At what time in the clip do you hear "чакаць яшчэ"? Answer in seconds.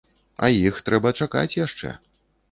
1.19-1.93